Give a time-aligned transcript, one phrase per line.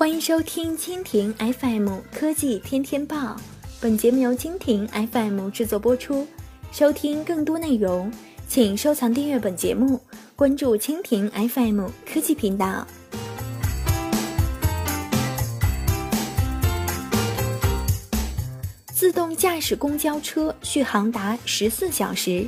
[0.00, 3.36] 欢迎收听蜻蜓 FM 科技天天报，
[3.82, 6.26] 本节目由蜻蜓 FM 制作播出。
[6.72, 8.10] 收听更多内容，
[8.48, 10.00] 请收藏订阅本节目，
[10.34, 12.86] 关注蜻蜓 FM 科技频道。
[18.90, 22.46] 自动驾驶公交车续航达十四小时。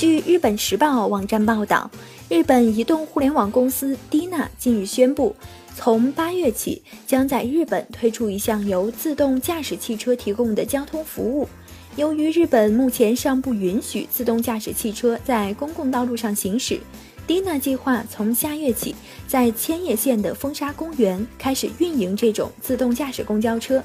[0.00, 1.90] 据日本时报网站报道。
[2.30, 5.36] 日本移动互联网公司 Dina 近日宣布，
[5.76, 11.46] 从八月起将在日本推出一项由自动驾驶汽车提供的交通服务。
[11.96, 16.80] 由于日本目前尚不允许自动驾驶汽车在公共道路上行驶
[17.28, 18.94] ，Dina 计划从下月起
[19.28, 23.84] 在千叶县的风沙公园开始运营这种自动驾驶公交车。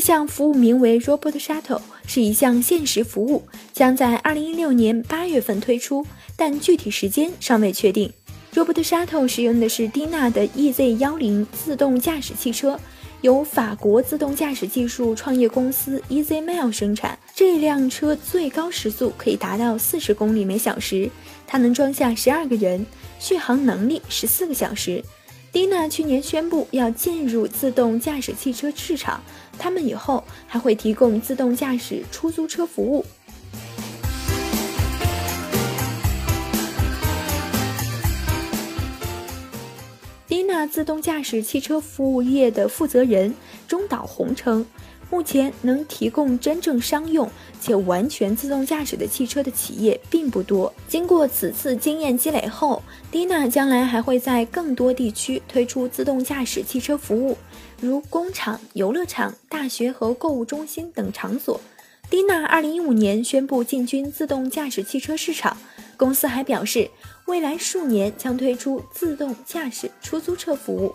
[0.00, 6.06] 这项服务名为 Robot Shuttle，是一项限时服务，将在二零一六年八月份推出，
[6.36, 8.10] 但具体时间尚未确定。
[8.54, 12.80] Robot Shuttle 使用的是 Dina 的 EZ 幺零自动驾驶汽车，
[13.20, 17.18] 由法国自动驾驶技术创业公司 EZmail 生产。
[17.34, 21.10] 这辆车最高时速可以达到四十公里每小时，
[21.46, 22.86] 它能装下十二个人，
[23.18, 25.04] 续航能力十四个小时。
[25.52, 29.20] Dina 去年宣布要进入自动驾驶汽车市场，
[29.58, 33.04] 他们以后还会提供自动驾驶出租车服务。
[40.28, 43.34] Dina 自动驾驶汽车服务业的负责人
[43.66, 44.64] 中岛宏称。
[45.10, 47.28] 目前能提供真正商用
[47.60, 50.72] 且完全自动驾驶的汽车的企业并不多。
[50.88, 57.36] 经过此次经验积累后，Dina 将来还会在更多地区推出自动驾驶汽车服务，
[57.80, 61.60] 如工厂、游乐场、大学和购物中心等场所。
[62.08, 65.56] Dina 二零一五年宣布进军自动驾驶汽车市场，
[65.96, 66.90] 公司还表示，
[67.26, 70.94] 未来数年将推出自动驾驶出租车服务。